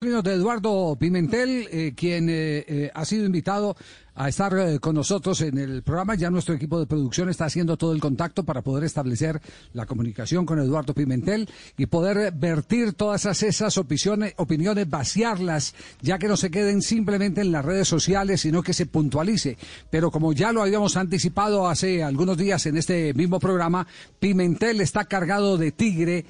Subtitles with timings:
[0.00, 3.76] de Eduardo Pimentel, eh, quien eh, eh, ha sido invitado
[4.14, 6.14] a estar con nosotros en el programa.
[6.14, 9.40] Ya nuestro equipo de producción está haciendo todo el contacto para poder establecer
[9.72, 16.28] la comunicación con Eduardo Pimentel y poder vertir todas esas, opiniones, opiniones, vaciarlas, ya que
[16.28, 19.56] no se queden simplemente en las redes sociales, sino que se puntualice.
[19.90, 23.86] Pero como ya lo habíamos anticipado hace algunos días en este mismo programa,
[24.20, 26.24] Pimentel está cargado de tigre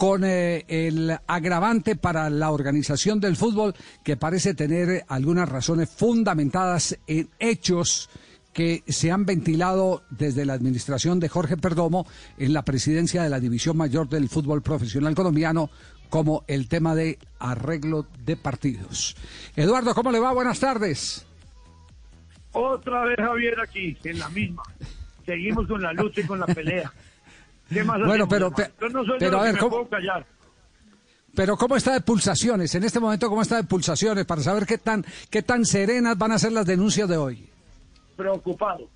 [0.00, 6.98] con eh, el agravante para la organización del fútbol que parece tener algunas razones fundamentadas
[7.06, 8.08] en hechos
[8.54, 12.06] que se han ventilado desde la administración de Jorge Perdomo
[12.38, 15.68] en la presidencia de la División Mayor del Fútbol Profesional Colombiano,
[16.08, 19.14] como el tema de arreglo de partidos.
[19.54, 20.32] Eduardo, ¿cómo le va?
[20.32, 21.26] Buenas tardes.
[22.52, 24.62] Otra vez Javier aquí, en la misma.
[25.26, 26.90] Seguimos con la lucha y con la pelea.
[27.70, 28.52] bueno, pero,
[29.18, 29.88] pero a ver, ¿cómo,
[31.34, 32.74] pero ¿cómo está de pulsaciones?
[32.74, 34.24] En este momento, ¿cómo está de pulsaciones?
[34.24, 37.48] Para saber qué tan, qué tan serenas van a ser las denuncias de hoy.
[38.16, 38.88] Preocupado.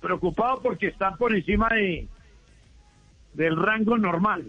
[0.00, 2.08] Preocupado porque están por encima de
[3.34, 4.44] del rango normal.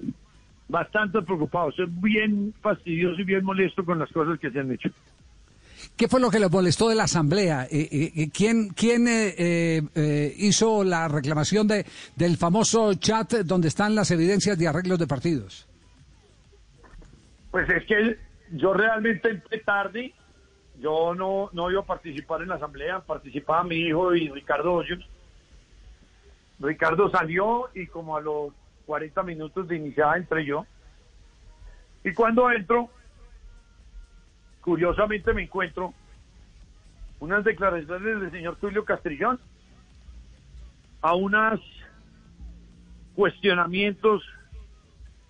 [0.68, 1.72] Bastante preocupado.
[1.72, 4.90] Soy bien fastidioso y bien molesto con las cosas que se han hecho.
[5.96, 7.68] ¿Qué fue lo que le molestó de la Asamblea?
[7.72, 9.08] Eh, eh, eh, ¿Quién, quién
[10.38, 15.68] hizo la reclamación de, del famoso chat donde están las evidencias de arreglos de partidos?
[17.52, 18.18] Pues es que
[18.52, 20.14] yo realmente entré tarde.
[20.80, 23.02] Yo no, no iba a participar en la Asamblea.
[23.02, 25.08] Participaba mi hijo y Ricardo Hoyos.
[26.60, 28.54] Ricardo salió y como a los
[28.86, 30.66] 40 minutos de iniciada entré yo.
[32.04, 32.90] Y cuando entro,
[34.62, 35.94] curiosamente me encuentro
[37.20, 39.40] unas declaraciones del señor Tulio Castrillón
[41.02, 41.60] a unos
[43.16, 44.24] cuestionamientos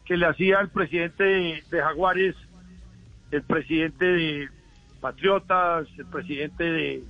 [0.05, 2.35] que le hacía el presidente de, Jaguares,
[3.31, 4.49] el presidente de
[4.99, 7.03] Patriotas, el presidente de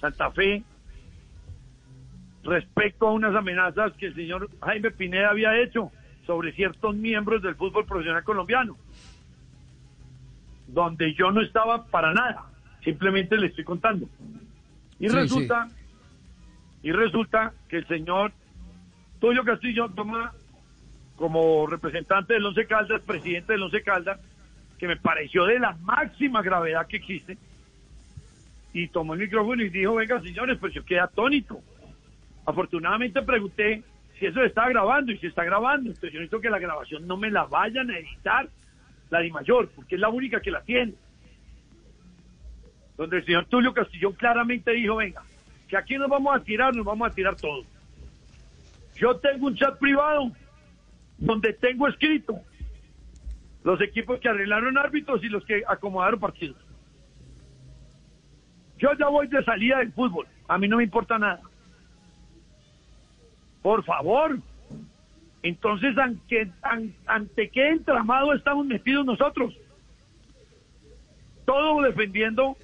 [0.00, 0.62] Santa Fe,
[2.42, 5.90] respecto a unas amenazas que el señor Jaime Pineda había hecho
[6.26, 8.76] sobre ciertos miembros del fútbol profesional colombiano
[10.68, 12.44] donde yo no estaba para nada,
[12.84, 14.06] simplemente le estoy contando.
[15.00, 15.68] Y resulta,
[16.82, 18.32] y resulta que el señor
[19.20, 20.32] Tulio Castillo toma
[21.16, 24.20] como representante del Once Caldas, presidente del Once Caldas,
[24.78, 27.36] que me pareció de la máxima gravedad que existe,
[28.72, 31.60] y tomó el micrófono y dijo, venga señores, pues yo quedé atónito.
[32.46, 33.82] Afortunadamente pregunté
[34.18, 37.16] si eso está grabando y si está grabando, entonces yo necesito que la grabación no
[37.16, 38.48] me la vayan a editar
[39.10, 40.94] la Di Mayor, porque es la única que la tiene.
[42.96, 45.22] Donde el señor Tulio Castillón claramente dijo, venga,
[45.68, 47.64] que aquí nos vamos a tirar, nos vamos a tirar todo.
[48.96, 50.32] Yo tengo un chat privado
[51.18, 52.40] donde tengo escrito
[53.62, 56.56] los equipos que arreglaron árbitros y los que acomodaron partidos.
[58.78, 61.40] Yo ya voy de salida del fútbol, a mí no me importa nada.
[63.62, 64.38] Por favor,
[65.42, 66.50] entonces, ¿ante,
[67.06, 69.54] ante qué entramado estamos metidos nosotros?
[71.44, 72.56] Todo defendiendo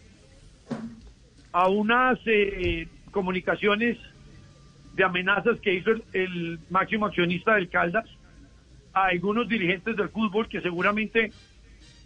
[1.53, 3.97] a unas eh, comunicaciones
[4.95, 8.07] de amenazas que hizo el, máximo accionista del Caldas
[8.93, 11.33] a algunos dirigentes del fútbol que seguramente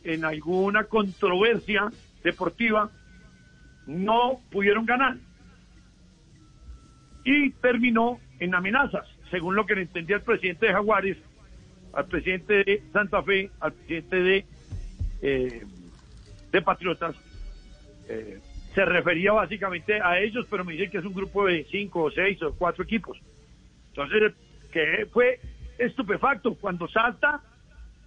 [0.05, 1.91] en alguna controversia
[2.23, 2.91] deportiva
[3.87, 5.17] no pudieron ganar.
[7.25, 11.17] Y terminó en amenazas según lo que le entendía el presidente de Jaguares,
[11.93, 14.47] al presidente de Santa Fe, al presidente de,
[15.23, 15.63] eh,
[16.53, 17.17] de Patriotas,
[18.09, 18.41] eh,
[18.75, 22.11] se refería básicamente a ellos, pero me dicen que es un grupo de cinco o
[22.11, 23.19] seis o cuatro equipos.
[23.89, 24.35] Entonces,
[24.71, 25.41] que fue
[25.79, 27.41] estupefacto cuando salta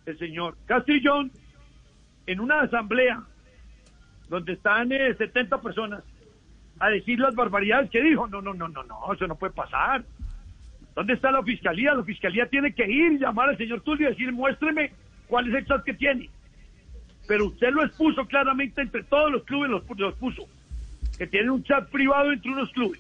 [0.06, 1.32] el señor Castrillón
[2.26, 3.24] en una asamblea
[4.30, 6.04] donde están 70 eh, personas
[6.80, 8.28] a decir las barbaridades que dijo.
[8.28, 10.04] No, no, no, no, no, eso no puede pasar.
[10.96, 11.94] ¿Dónde está la fiscalía?
[11.94, 14.92] La fiscalía tiene que ir, llamar al señor Tulio y decir, muéstreme
[15.28, 16.30] cuál es el chat que tiene.
[17.28, 20.48] Pero usted lo expuso claramente entre todos los clubes, los, los puso,
[21.18, 23.00] que tienen un chat privado entre unos clubes,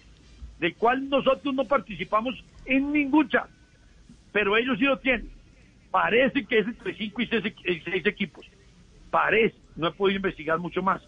[0.60, 3.50] del cual nosotros no participamos en ningún chat,
[4.32, 5.30] pero ellos sí lo tienen.
[5.90, 7.54] Parece que es entre cinco y seis,
[7.84, 8.46] seis equipos.
[9.10, 11.02] Parece, no he podido investigar mucho más.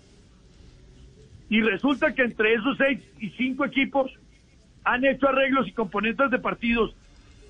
[1.49, 4.11] Y resulta que entre esos seis y cinco equipos
[4.83, 6.95] han hecho arreglos y componentes de partidos,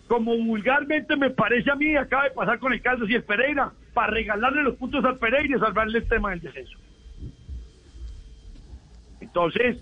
[0.07, 3.71] como vulgarmente me parece a mí, acaba de pasar con el Caldas y el Pereira,
[3.93, 6.77] para regalarle los puntos al Pereira y salvarle el tema del descenso.
[9.21, 9.77] Entonces,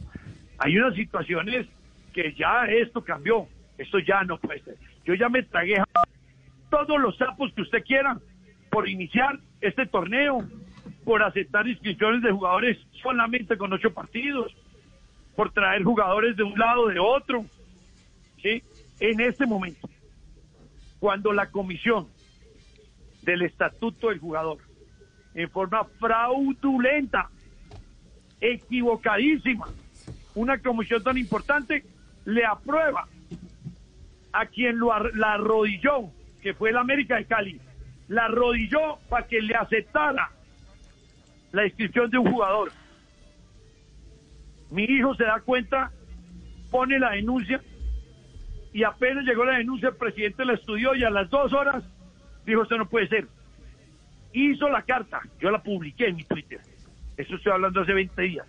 [0.59, 1.67] hay unas situaciones
[2.13, 4.75] que ya esto cambió, esto ya no puede ser.
[5.05, 5.81] Yo ya me tragué
[6.69, 8.17] todos los sapos que usted quiera
[8.69, 10.47] por iniciar este torneo,
[11.03, 14.55] por aceptar inscripciones de jugadores solamente con ocho partidos,
[15.41, 17.43] por traer jugadores de un lado de otro.
[18.43, 18.61] ¿sí?
[18.99, 19.89] En este momento,
[20.99, 22.07] cuando la comisión
[23.23, 24.59] del estatuto del jugador,
[25.33, 27.31] en forma fraudulenta,
[28.39, 29.65] equivocadísima,
[30.35, 31.85] una comisión tan importante,
[32.25, 33.07] le aprueba
[34.33, 36.11] a quien lo, la arrodilló,
[36.43, 37.59] que fue el América de Cali,
[38.09, 40.29] la arrodilló para que le aceptara
[41.51, 42.71] la inscripción de un jugador.
[44.71, 45.91] Mi hijo se da cuenta,
[46.71, 47.61] pone la denuncia
[48.73, 51.83] y apenas llegó la denuncia, el presidente la estudió y a las dos horas
[52.45, 53.27] dijo, esto no puede ser.
[54.33, 56.61] Hizo la carta, yo la publiqué en mi Twitter,
[57.17, 58.47] eso estoy hablando hace 20 días.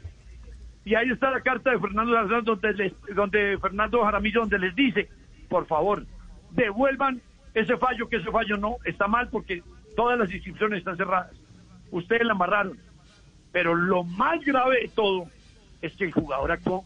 [0.85, 5.09] Y ahí está la carta de Fernando donde, donde Fernando Jaramillo, donde les dice,
[5.49, 6.07] por favor,
[6.51, 7.21] devuelvan
[7.55, 9.63] ese fallo, que ese fallo no está mal porque
[9.97, 11.33] todas las inscripciones están cerradas.
[11.91, 12.79] Ustedes la amarraron.
[13.53, 15.27] Pero lo más grave de todo
[15.83, 16.85] es que el jugador actuó.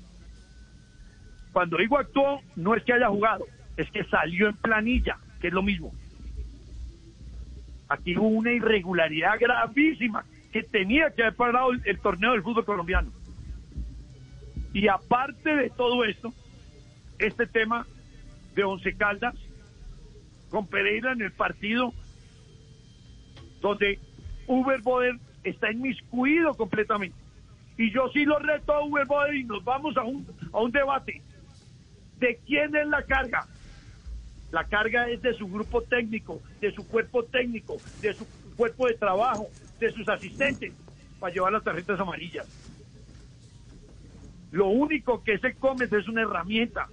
[1.52, 3.46] Cuando digo actuó, no es que haya jugado,
[3.76, 5.92] es que salió en planilla, que es lo mismo.
[7.88, 13.12] Aquí hubo una irregularidad gravísima que tenía que haber parado el, torneo del fútbol colombiano.
[14.72, 16.32] Y aparte de todo esto,
[17.18, 17.86] este tema
[18.54, 19.34] de Once Caldas
[20.50, 21.92] con Pereira en el partido
[23.60, 23.98] donde
[24.46, 27.25] Uber Boder está inmiscuido completamente.
[27.78, 31.20] Y yo sí lo reto a Uber y nos vamos a un, a un debate.
[32.18, 33.46] ¿De quién es la carga?
[34.50, 38.26] La carga es de su grupo técnico, de su cuerpo técnico, de su
[38.56, 40.72] cuerpo de trabajo, de sus asistentes,
[41.18, 42.46] para llevar las tarjetas amarillas.
[44.52, 46.88] Lo único que se come es una herramienta.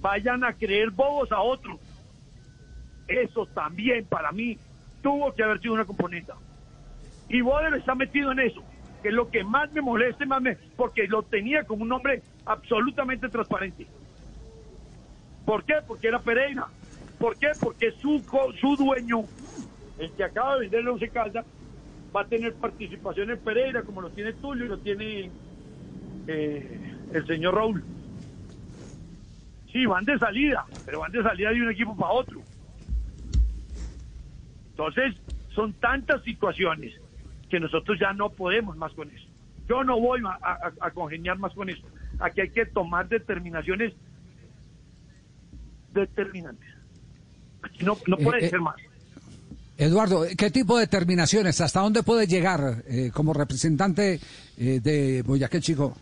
[0.00, 1.80] Vayan a creer bobos a otros.
[3.06, 4.58] Eso también para mí
[5.02, 6.32] tuvo que haber sido una componente.
[7.28, 8.62] Y Boder está metido en eso,
[9.02, 12.22] que es lo que más me molesta, más me, porque lo tenía como un hombre
[12.44, 13.86] absolutamente transparente.
[15.44, 15.74] ¿Por qué?
[15.86, 16.66] Porque era Pereira.
[17.18, 17.48] ¿Por qué?
[17.58, 18.22] Porque su,
[18.60, 19.22] su dueño,
[19.98, 21.46] el que acaba de venderle Once Caldas,
[22.14, 25.30] va a tener participación en Pereira, como lo tiene Tulio y lo tiene
[26.26, 27.84] eh, el señor Raúl.
[29.72, 32.40] Sí, van de salida, pero van de salida de un equipo para otro.
[34.70, 35.14] Entonces,
[35.54, 36.94] son tantas situaciones
[37.48, 39.26] que nosotros ya no podemos más con eso.
[39.68, 41.86] Yo no voy a, congeniar más con eso.
[42.20, 43.92] Aquí hay que tomar determinaciones
[45.92, 46.68] determinantes.
[47.80, 48.76] no, no eh, puede eh, ser más.
[49.76, 51.60] Eduardo, ¿qué tipo de determinaciones?
[51.60, 54.18] ¿Hasta dónde puede llegar eh, como representante
[54.56, 55.96] de Boyacá Chico?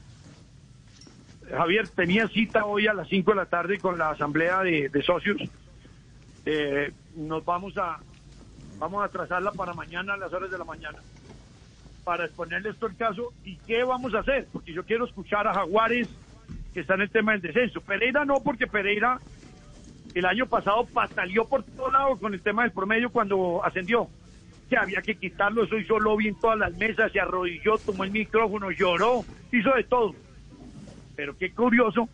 [1.51, 5.37] Javier, tenía cita hoy a las 5 de la tarde con la asamblea de, socios.
[7.17, 7.99] nos vamos a
[8.79, 10.99] vamos a trazarla para mañana a las horas de la mañana
[12.07, 15.55] para exponerle esto el caso y qué vamos a hacer, porque yo quiero escuchar a
[15.55, 16.09] Jaguares
[16.73, 17.81] que está en el tema del descenso.
[17.81, 19.19] Pereira no, porque Pereira
[20.15, 24.09] el año pasado pataleó por todo lado con el tema del promedio cuando ascendió.
[24.71, 28.13] Que había que quitarlo, eso hizo lobby en todas las mesas, se arrodilló, tomó el
[28.13, 30.15] micrófono, lloró, hizo de todo.
[31.17, 32.09] Pero qué curioso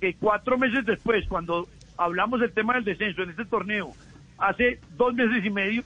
[0.00, 1.68] que cuatro meses después, cuando
[1.98, 3.92] hablamos del tema del descenso en este torneo,
[4.38, 5.82] hace dos meses y medio,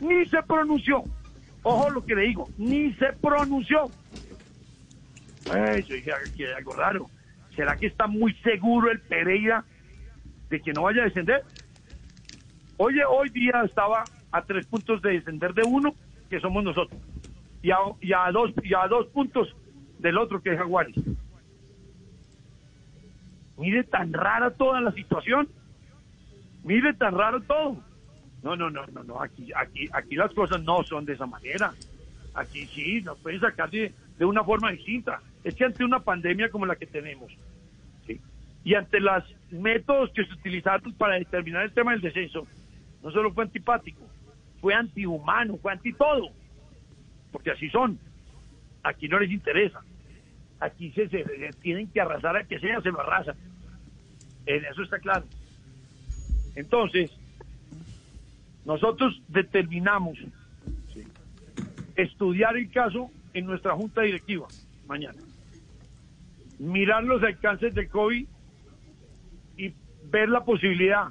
[0.00, 1.04] ni se pronunció.
[1.70, 3.90] Ojo lo que le digo, ni se pronunció.
[5.50, 7.10] Ay, yo dije, hay algo raro.
[7.54, 9.66] ¿Será que está muy seguro el Pereira
[10.48, 11.42] de que no vaya a descender?
[12.78, 15.94] Oye, hoy día estaba a tres puntos de descender de uno,
[16.30, 16.98] que somos nosotros,
[17.60, 19.54] y a, dos, y a dos puntos
[19.98, 20.96] del otro, que es Jaguares.
[23.58, 25.46] Mire tan rara toda la situación.
[26.64, 27.76] Mire tan raro todo.
[28.42, 31.72] No, no, no, no, no, aquí, aquí, aquí las cosas no son de esa manera.
[32.34, 35.20] Aquí sí, nos pueden sacar de, una forma distinta.
[35.42, 37.32] Es que ante una pandemia como la que tenemos,
[38.64, 42.46] y ante los métodos que se utilizaron para determinar el tema del descenso,
[43.02, 44.02] no solo fue antipático,
[44.60, 46.30] fue antihumano, fue anti todo,
[47.32, 47.98] porque así son.
[48.82, 49.80] Aquí no les interesa.
[50.60, 51.24] Aquí se, se,
[51.62, 53.36] tienen que arrasar a que sea, se lo arrasan.
[54.46, 55.24] En eso está claro.
[56.54, 57.10] Entonces,
[58.64, 60.18] nosotros determinamos
[61.96, 64.46] estudiar el caso en nuestra junta directiva
[64.86, 65.18] mañana,
[66.58, 68.26] mirar los alcances del COVID
[69.56, 69.74] y
[70.10, 71.08] ver la posibilidad,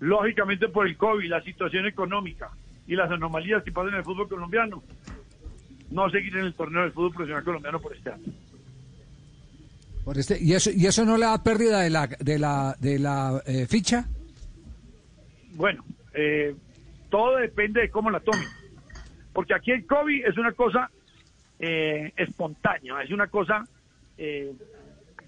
[0.00, 2.50] lógicamente por el COVID, la situación económica
[2.86, 4.82] y las anomalías que pasan en el fútbol colombiano,
[5.90, 8.24] no seguir en el torneo del fútbol profesional colombiano por este año.
[10.14, 13.42] Este, ¿y, eso, ¿Y eso no le da pérdida de la, de la, de la
[13.46, 14.06] eh, ficha?
[15.54, 16.54] Bueno, eh,
[17.10, 18.48] todo depende de cómo la tomen.
[19.32, 20.90] Porque aquí el COVID es una cosa
[21.58, 23.64] eh, espontánea, es una cosa
[24.16, 24.52] eh,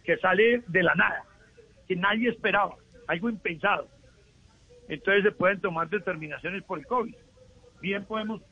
[0.04, 1.24] que sale de la nada,
[1.88, 2.76] que nadie esperaba,
[3.08, 3.88] algo impensado.
[4.88, 7.14] Entonces se pueden tomar determinaciones por el COVID.
[7.80, 8.42] Bien podemos,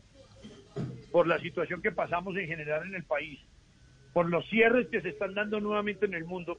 [1.12, 3.40] por la situación que pasamos en general en el país,
[4.12, 6.58] por los cierres que se están dando nuevamente en el mundo,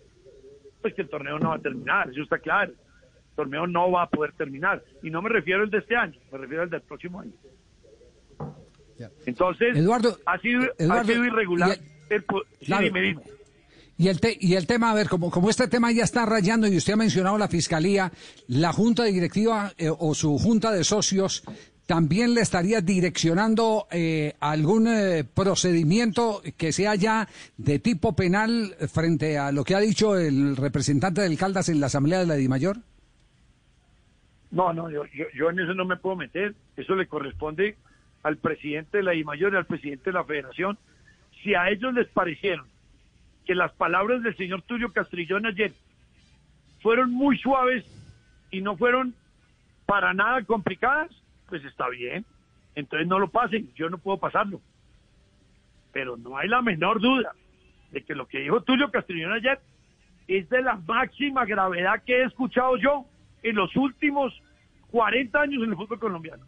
[0.82, 2.74] pues que el torneo no va a terminar, eso está claro.
[3.36, 4.84] Torneo no va a poder terminar.
[5.04, 7.34] Y no me refiero al de este año, me refiero al del próximo año.
[9.26, 11.78] Entonces, Eduardo, ha, sido, ha sido irregular.
[12.10, 12.26] El,
[12.62, 13.22] sí, dime, dime.
[13.98, 16.68] Y el, te, y el tema, a ver, como, como este tema ya está rayando
[16.68, 18.12] y usted ha mencionado la Fiscalía,
[18.48, 21.44] la Junta Directiva eh, o su Junta de Socios
[21.86, 29.38] también le estaría direccionando eh, algún eh, procedimiento que sea ya de tipo penal frente
[29.38, 32.80] a lo que ha dicho el representante del Caldas en la Asamblea de la DIMAYOR?
[34.56, 36.56] No, no, yo, yo, yo en eso no me puedo meter.
[36.78, 37.76] Eso le corresponde
[38.24, 40.78] al presidente de la DIMAYOR y al presidente de la Federación.
[41.44, 42.66] Si a ellos les parecieron
[43.46, 45.74] que las palabras del señor Tulio Castrillón ayer
[46.82, 47.84] fueron muy suaves
[48.50, 49.14] y no fueron
[49.86, 51.12] para nada complicadas,
[51.50, 52.24] pues está bien.
[52.76, 54.62] Entonces no lo pasen, yo no puedo pasarlo.
[55.92, 57.34] Pero no hay la menor duda
[57.92, 59.60] de que lo que dijo Tulio Castrillón ayer
[60.30, 63.06] es de la máxima gravedad que he escuchado yo
[63.44, 64.34] en los últimos
[64.96, 66.46] 40 años en el fútbol colombiano.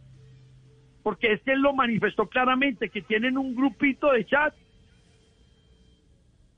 [1.04, 4.56] Porque es que él lo manifestó claramente, que tienen un grupito de chat,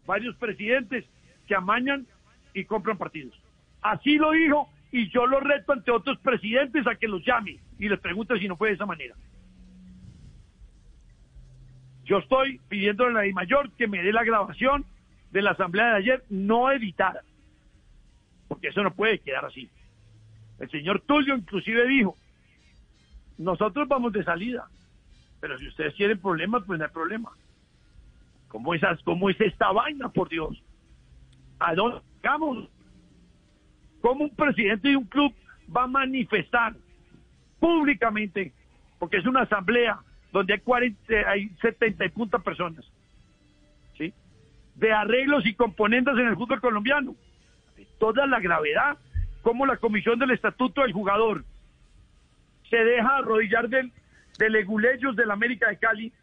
[0.05, 1.05] varios presidentes
[1.47, 2.05] que amañan
[2.53, 3.33] y compran partidos.
[3.81, 7.89] Así lo dijo y yo lo reto ante otros presidentes a que los llame y
[7.89, 9.15] les pregunte si no fue de esa manera.
[12.03, 14.85] Yo estoy pidiendo a la mayor que me dé la grabación
[15.31, 17.23] de la asamblea de ayer no editada,
[18.47, 19.71] porque eso no puede quedar así.
[20.59, 22.15] El señor Tulio inclusive dijo,
[23.37, 24.67] nosotros vamos de salida,
[25.39, 27.31] pero si ustedes tienen problemas, pues no hay problema.
[28.49, 30.61] ¿Cómo, esas, cómo es esta vaina, por Dios?
[31.59, 32.69] ¿A dónde vamos?
[34.01, 35.33] ¿Cómo un presidente de un club
[35.75, 36.75] va a manifestar
[37.59, 38.53] públicamente,
[38.97, 39.99] porque es una asamblea
[40.31, 42.85] donde hay, 40, hay 70 y punta personas,
[43.97, 44.13] ¿sí?
[44.75, 47.15] de arreglos y componentes en el fútbol colombiano?
[47.99, 48.97] Toda la gravedad,
[49.41, 51.43] como la comisión del estatuto del jugador
[52.69, 53.91] se deja arrodillar del,
[54.37, 56.13] de leguleyos del América de Cali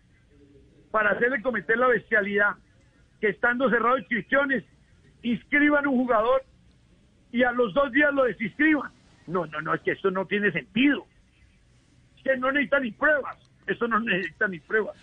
[0.90, 2.54] para hacerle cometer la bestialidad
[3.20, 4.64] que estando cerrado inscripciones
[5.22, 6.44] inscriban un jugador
[7.32, 8.92] y a los dos días lo desinscriban.
[9.26, 11.06] No, no, no, es que esto no tiene sentido.
[12.22, 13.36] que no necesita ni pruebas.
[13.66, 14.96] Esto no necesita ni pruebas.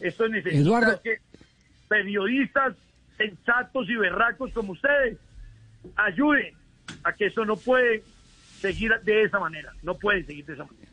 [0.00, 1.18] Esto necesita que
[1.88, 2.74] periodistas
[3.16, 5.18] sensatos y berracos como ustedes
[5.96, 6.54] ayuden
[7.04, 8.02] a que eso no puede
[8.60, 9.72] seguir de esa manera.
[9.82, 10.92] No puede seguir de esa manera.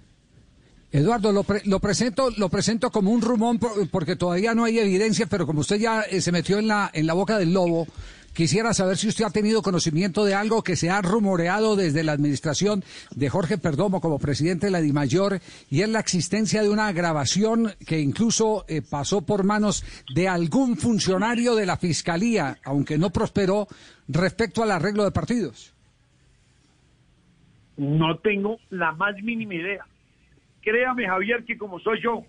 [0.91, 3.59] Eduardo, lo, lo, presento, lo presento como un rumón
[3.91, 7.05] porque todavía no hay evidencia, pero como usted ya eh, se metió en la, en
[7.05, 7.87] la boca del lobo,
[8.33, 12.13] quisiera saber si usted ha tenido conocimiento de algo que se ha rumoreado desde la
[12.13, 15.39] administración de Jorge Perdomo como presidente de la DIMAYOR
[15.69, 19.83] y es la existencia de una grabación que incluso eh, pasó por manos
[20.15, 23.67] de algún funcionario de la Fiscalía, aunque no prosperó,
[24.07, 25.73] respecto al arreglo de partidos.
[27.79, 29.85] No tengo la más mínima idea.
[30.61, 32.25] Créame, Javier, que como soy yo,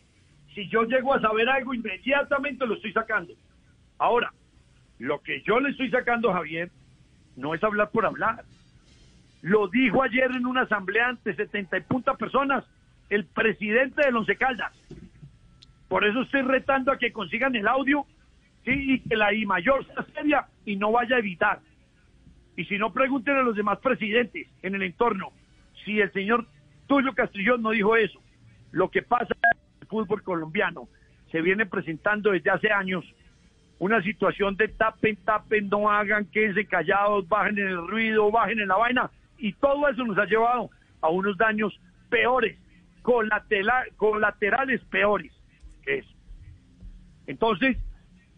[0.54, 3.34] si yo llego a saber algo, inmediatamente lo estoy sacando.
[3.98, 4.32] Ahora,
[5.00, 6.70] lo que yo le estoy sacando, Javier,
[7.34, 8.44] no es hablar por hablar.
[9.42, 12.64] Lo dijo ayer en una asamblea ante 70 y punta personas
[13.08, 14.72] el presidente de Once Caldas.
[15.88, 18.06] Por eso estoy retando a que consigan el audio
[18.64, 18.70] ¿sí?
[18.70, 21.58] y que la I mayor sea seria y no vaya a evitar.
[22.56, 25.32] Y si no, pregunten a los demás presidentes en el entorno
[25.84, 26.46] si el señor
[26.86, 28.20] Tulio Castrillón no dijo eso.
[28.72, 30.88] Lo que pasa en el fútbol colombiano
[31.30, 33.04] se viene presentando desde hace años
[33.78, 38.68] una situación de tapen, tapen, no hagan, quédense callados, bajen en el ruido, bajen en
[38.68, 40.70] la vaina, y todo eso nos ha llevado
[41.00, 42.58] a unos daños peores,
[43.02, 45.32] colaterales peores
[45.82, 46.10] que eso.
[47.26, 47.78] Entonces,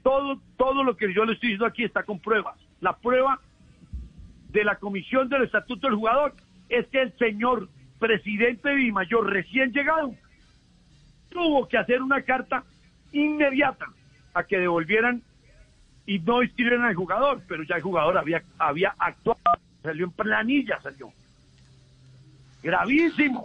[0.04, 2.56] todo, todo lo que yo le estoy diciendo aquí está con pruebas.
[2.80, 3.40] La prueba
[4.50, 6.34] de la comisión del estatuto del jugador
[6.72, 10.14] es que el señor presidente de Mayor recién llegado
[11.28, 12.64] tuvo que hacer una carta
[13.12, 13.86] inmediata
[14.34, 15.22] a que devolvieran
[16.06, 19.38] y no inscribieran al jugador, pero ya el jugador había, había actuado,
[19.82, 21.12] salió en planilla, salió.
[22.62, 23.44] Gravísimo.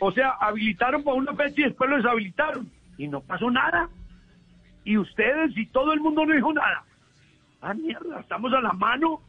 [0.00, 2.68] O sea, habilitaron por una fecha y después lo deshabilitaron.
[2.98, 3.88] Y no pasó nada.
[4.84, 6.84] Y ustedes y todo el mundo no dijo nada.
[7.60, 9.20] Ah, mierda, estamos a la mano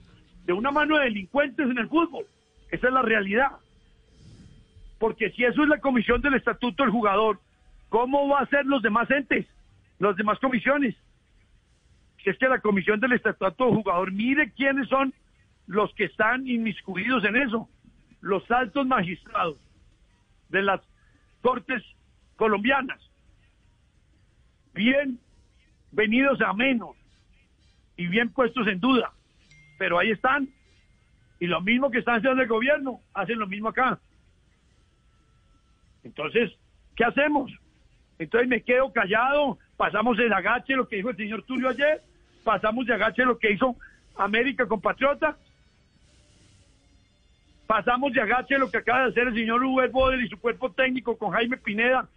[0.46, 2.26] de una mano de delincuentes en el fútbol.
[2.74, 3.52] Esa es la realidad.
[4.98, 7.40] Porque si eso es la comisión del estatuto del jugador,
[7.90, 9.46] ¿cómo va a ser los demás entes,
[10.00, 10.96] los demás comisiones?
[12.24, 15.14] Si es que la comisión del estatuto de jugador, mire quiénes son
[15.68, 17.70] los que están inmiscuidos en eso,
[18.22, 19.58] los altos magistrados
[20.50, 20.82] de las
[21.42, 21.84] cortes
[22.38, 23.00] colombianas,
[24.74, 25.20] bien
[25.92, 26.98] venidos a menos
[27.98, 29.12] y bien puestos en duda,
[29.78, 30.50] pero ahí están.
[31.44, 34.00] Y lo mismo que están haciendo el gobierno, hacen lo mismo acá.
[36.06, 36.54] Entonces,
[36.96, 37.52] ¿qué hacemos?
[38.18, 42.02] Entonces me quedo callado, pasamos el agache lo que dijo el señor Tulio ayer,
[42.46, 43.76] pasamos de agache lo que hizo
[44.16, 45.38] América con Patriota,
[47.68, 50.72] pasamos de agache lo que acaba de hacer el señor Uber Boder y su cuerpo
[50.72, 52.08] técnico con Jaime Pineda,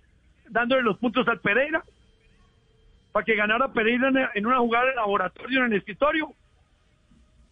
[0.50, 1.82] dándole los puntos al Pereira,
[3.10, 6.32] para que ganara Pereira en una jugada de laboratorio en el escritorio.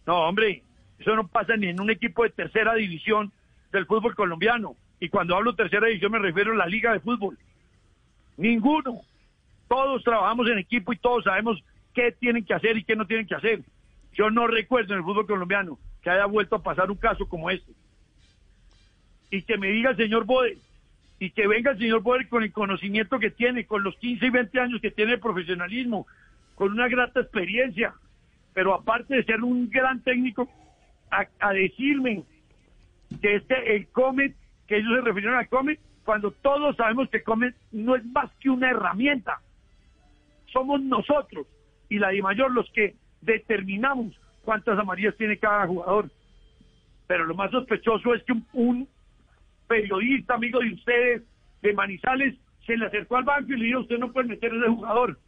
[0.05, 0.63] No, hombre,
[0.99, 3.31] eso no pasa ni en un equipo de tercera división
[3.71, 4.75] del fútbol colombiano.
[4.99, 7.37] Y cuando hablo tercera división me refiero a la liga de fútbol.
[8.37, 9.01] Ninguno.
[9.67, 13.27] Todos trabajamos en equipo y todos sabemos qué tienen que hacer y qué no tienen
[13.27, 13.61] que hacer.
[14.13, 17.49] Yo no recuerdo en el fútbol colombiano que haya vuelto a pasar un caso como
[17.49, 17.71] este.
[19.31, 20.57] Y que me diga el señor Bode,
[21.19, 24.29] y que venga el señor Bode con el conocimiento que tiene, con los 15 y
[24.29, 26.05] 20 años que tiene de profesionalismo,
[26.53, 27.93] con una grata experiencia,
[28.53, 30.47] pero aparte de ser un gran técnico,
[31.11, 32.23] a, decirme
[33.21, 34.35] que este, el Comet,
[34.67, 38.49] que ellos se refirieron al Comet, cuando todos sabemos que Comet no es más que
[38.49, 39.39] una herramienta.
[40.51, 41.47] Somos nosotros
[41.89, 46.09] y la de mayor los que determinamos cuántas amarillas tiene cada jugador.
[47.07, 48.87] Pero lo más sospechoso es que un,
[49.67, 51.23] periodista amigo de ustedes,
[51.61, 52.35] de Manizales,
[52.65, 55.19] se le acercó al banco y le dijo, usted no puede meter a ese jugador.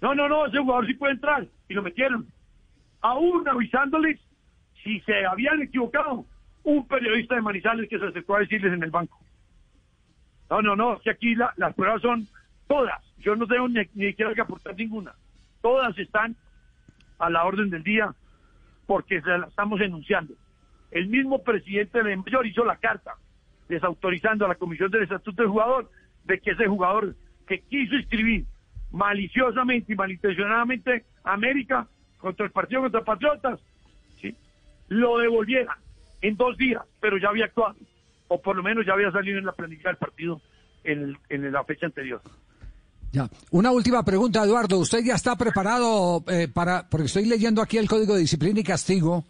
[0.00, 1.46] No, no, no, ese jugador sí puede entrar.
[1.68, 2.26] Y lo metieron.
[3.02, 4.20] Aún avisándoles
[4.82, 6.24] si se habían equivocado.
[6.64, 9.18] Un periodista de Manizales que se acercó a decirles en el banco.
[10.48, 12.28] No, no, no, que aquí las pruebas son
[12.68, 13.02] todas.
[13.18, 15.12] Yo no tengo ni, ni siquiera que aportar ninguna.
[15.60, 16.36] Todas están
[17.18, 18.14] a la orden del día
[18.86, 20.34] porque se la estamos enunciando.
[20.90, 23.14] El mismo presidente de Mayor hizo la carta
[23.68, 25.90] desautorizando a la Comisión del Estatuto del Jugador
[26.24, 28.44] de que ese jugador que quiso inscribir
[28.90, 31.88] maliciosamente y malintencionadamente América
[32.22, 33.60] contra el partido contra Patriotas,
[34.20, 34.34] ¿sí?
[34.88, 35.76] lo devolviera
[36.22, 37.74] en dos días, pero ya había actuado,
[38.28, 40.40] o por lo menos ya había salido en la planificación del partido
[40.84, 42.22] en, en la fecha anterior.
[43.12, 43.28] Ya.
[43.50, 44.78] Una última pregunta, Eduardo.
[44.78, 48.64] ¿Usted ya está preparado eh, para, porque estoy leyendo aquí el Código de Disciplina y
[48.64, 49.26] Castigo,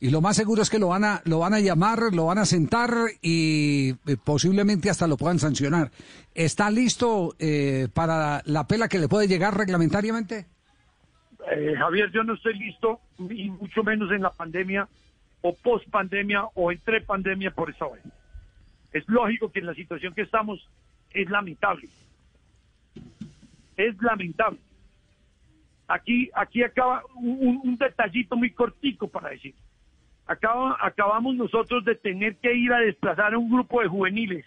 [0.00, 2.38] y lo más seguro es que lo van a, lo van a llamar, lo van
[2.38, 2.90] a sentar
[3.22, 5.92] y eh, posiblemente hasta lo puedan sancionar.
[6.34, 10.46] ¿Está listo eh, para la pela que le puede llegar reglamentariamente?
[11.76, 14.88] Javier, yo no estoy listo, y mucho menos en la pandemia,
[15.42, 18.02] o post pandemia, o entre pandemia por esa vez.
[18.92, 20.68] Es lógico que en la situación que estamos
[21.12, 21.88] es lamentable
[23.86, 24.58] es lamentable.
[25.88, 29.54] Aquí, aquí acaba un, detallito muy cortico para decir.
[30.26, 34.44] Acaba, acabamos nosotros de tener que ir a desplazar a un grupo de juveniles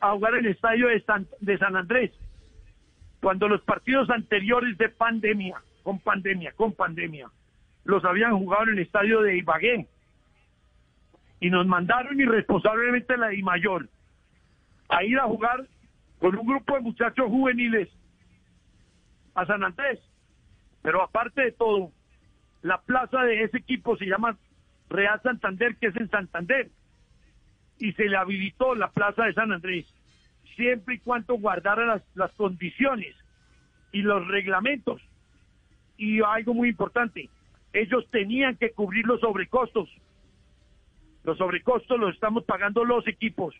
[0.00, 2.10] a jugar el estadio de San, de San Andrés,
[3.20, 7.30] cuando los partidos anteriores de pandemia, con pandemia, con pandemia,
[7.84, 9.86] los habían jugado en el estadio de Ibagué.
[11.38, 13.88] Y nos mandaron irresponsablemente la de Mayor
[14.88, 15.66] a ir a jugar
[16.18, 17.88] con un grupo de muchachos juveniles
[19.34, 20.00] a San Andrés.
[20.82, 21.92] Pero aparte de todo,
[22.62, 24.38] la plaza de ese equipo se llama
[24.88, 26.70] Real Santander, que es en Santander.
[27.78, 29.86] Y se le habilitó la plaza de San Andrés,
[30.56, 33.14] siempre y cuando guardara las, las condiciones
[33.92, 35.02] y los reglamentos.
[35.96, 37.28] Y algo muy importante,
[37.72, 39.88] ellos tenían que cubrir los sobrecostos.
[41.22, 43.54] Los sobrecostos los estamos pagando los equipos,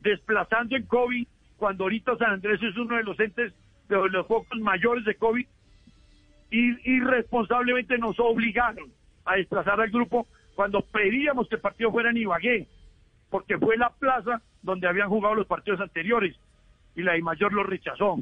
[0.00, 3.52] desplazando en COVID, cuando ahorita San Andrés es uno de los entes
[3.88, 5.46] de los focos mayores de COVID
[6.50, 8.90] y irresponsablemente nos obligaron
[9.24, 12.66] a desplazar al grupo cuando pedíamos que el partido fuera en Ibagué,
[13.30, 16.36] porque fue la plaza donde habían jugado los partidos anteriores
[16.94, 18.18] y la I mayor lo rechazó.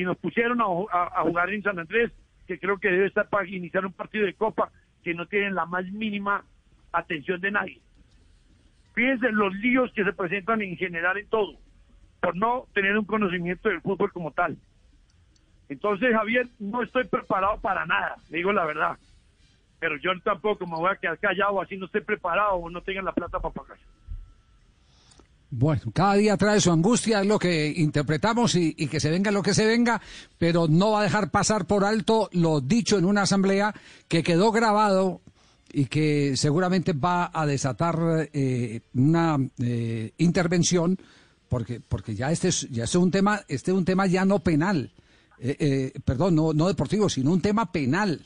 [0.00, 2.10] Y nos pusieron a, jugar en San Andrés,
[2.46, 4.70] que creo que debe estar para iniciar un partido de Copa
[5.04, 6.42] que no tienen la más mínima
[6.90, 7.82] atención de nadie.
[8.94, 11.58] Fíjense los líos que se presentan en general en todo
[12.18, 14.56] por no tener un conocimiento del fútbol como tal.
[15.68, 18.96] Entonces, Javier, no estoy preparado para nada, digo la verdad.
[19.80, 23.04] Pero yo tampoco me voy a quedar callado así no estoy preparado o no tengan
[23.04, 23.78] la plata para pagar.
[25.50, 29.42] Bueno, cada día trae su angustia, es lo que interpretamos y, que se venga lo
[29.42, 30.00] que se venga,
[30.38, 33.74] pero no va a dejar pasar por alto lo dicho en una asamblea
[34.06, 35.20] que quedó grabado
[35.72, 40.98] y que seguramente va a desatar eh, una eh, intervención
[41.48, 44.38] porque, porque ya este es, ya es un tema, este es un tema ya no
[44.38, 44.92] penal,
[45.40, 48.24] eh, eh, perdón, no, no deportivo, sino un tema penal.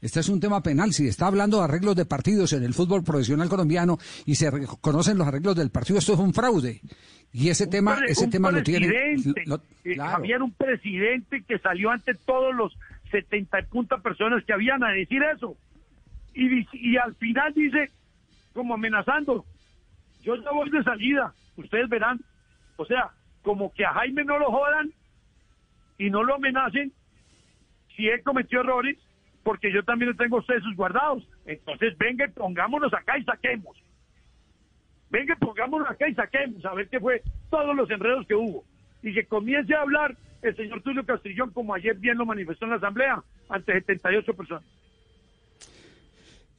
[0.00, 0.92] Este es un tema penal.
[0.92, 5.18] Si está hablando de arreglos de partidos en el fútbol profesional colombiano y se conocen
[5.18, 6.80] los arreglos del partido, esto es un fraude.
[7.32, 9.16] Y ese tema, ese tema lo tiene.
[9.44, 9.60] Lo,
[10.02, 12.74] Había un presidente que salió ante todos los
[13.10, 15.56] 70 y punta personas que habían a decir eso.
[16.34, 17.90] Y, y al final dice,
[18.54, 19.44] como amenazando,
[20.22, 22.20] yo ya voy de salida, ustedes verán.
[22.76, 23.10] O sea,
[23.42, 24.92] como que a Jaime no lo jodan
[25.98, 26.92] y no lo amenacen
[27.96, 28.96] si él cometió errores
[29.48, 31.26] porque yo también tengo sus guardados.
[31.46, 33.82] Entonces, venga y pongámonos acá y saquemos.
[35.08, 38.62] Venga y pongámonos acá y saquemos, a ver qué fue todos los enredos que hubo.
[39.02, 42.72] Y que comience a hablar el señor Tulio Castrillón, como ayer bien lo manifestó en
[42.72, 44.64] la Asamblea, ante 78 personas.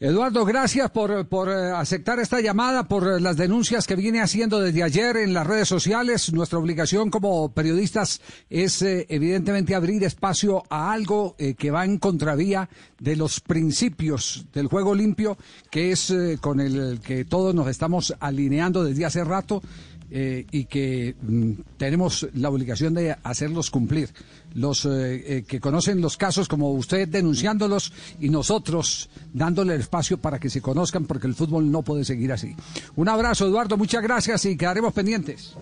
[0.02, 4.62] Eduardo, gracias por, por, eh, aceptar esta llamada, por eh, las denuncias que viene haciendo
[4.62, 6.32] desde ayer en las redes sociales.
[6.32, 12.70] Nuestra obligación como periodistas es eh, evidentemente abrir espacio a algo que va en contravía
[12.98, 15.38] de los principios del juego limpio,
[15.70, 19.62] que es con el que todos nos estamos alineando desde hace rato
[20.12, 24.10] eh, y que mm, tenemos la obligación de hacerlos cumplir.
[24.56, 24.89] Los eh,
[25.38, 30.50] eh, que conocen los casos como usted denunciándolos y nosotros dándole el espacio para que
[30.50, 32.56] se conozcan porque el fútbol no puede seguir así.
[32.95, 35.56] Un abrazo Eduardo, muchas gracias y quedaremos pendientes.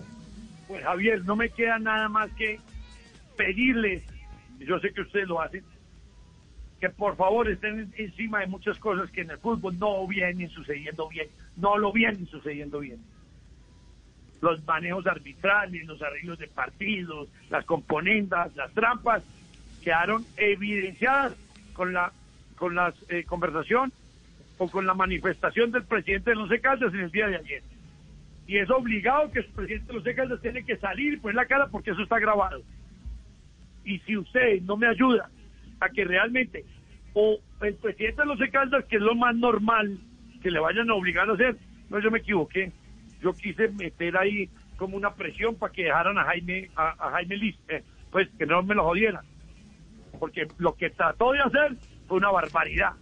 [0.66, 2.58] Pues Javier, no me queda nada más que
[3.36, 4.02] pedirles,
[4.60, 5.62] yo sé que ustedes lo hacen,
[6.80, 11.08] que por favor estén encima de muchas cosas que en el fútbol no vienen sucediendo
[11.08, 12.98] bien, no lo vienen sucediendo bien
[14.40, 19.22] los manejos arbitrales, los arreglos de partidos, las componendas, las trampas,
[19.82, 21.34] quedaron evidenciadas
[21.72, 22.12] con la
[22.56, 23.92] con la eh, conversación
[24.58, 27.62] o con la manifestación del presidente de los Caldas en el día de ayer.
[28.46, 31.46] Y es obligado que el presidente de los Caldas tiene que salir y poner la
[31.46, 32.60] cara porque eso está grabado.
[33.84, 35.30] Y si usted no me ayuda
[35.80, 36.64] a que realmente,
[37.14, 39.96] o el presidente de los Caldas, que es lo más normal
[40.42, 41.56] que le vayan a obligar a hacer,
[41.88, 42.72] no, yo me equivoqué
[43.20, 47.56] yo quise meter ahí como una presión para que dejaran a Jaime, a, Jaime Liz,
[47.68, 49.24] eh, pues que no me lo jodieran.
[50.18, 51.76] Porque lo que trató de hacer
[52.06, 52.92] fue una barbaridad.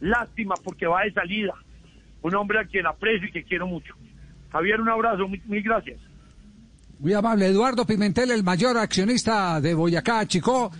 [0.00, 1.54] Lástima porque va de salida.
[2.22, 3.94] Un hombre a quien aprecio y que quiero mucho.
[4.50, 6.00] Javier, un abrazo, mil gracias.
[6.98, 7.46] Muy amable.
[7.46, 10.70] Eduardo Pimentel, el mayor accionista de Boyacá, Chico.